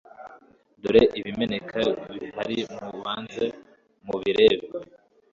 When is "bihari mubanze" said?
2.21-3.45